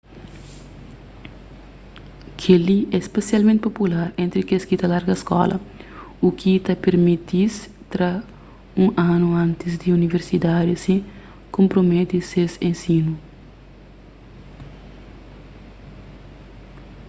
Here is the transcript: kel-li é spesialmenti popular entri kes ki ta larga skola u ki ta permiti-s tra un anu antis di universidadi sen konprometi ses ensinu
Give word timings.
kel-li 2.41 2.77
é 2.97 2.99
spesialmenti 3.07 3.63
popular 3.67 4.07
entri 4.23 4.41
kes 4.49 4.63
ki 4.69 4.75
ta 4.79 4.87
larga 4.93 5.15
skola 5.23 5.55
u 6.25 6.27
ki 6.39 6.53
ta 6.65 6.73
permiti-s 6.83 7.55
tra 7.93 8.11
un 8.83 8.89
anu 9.13 9.27
antis 9.45 9.73
di 9.81 9.89
universidadi 9.99 10.73
sen 10.83 10.99
konprometi 11.55 12.17
ses 12.31 12.53
ensinu 12.69 13.11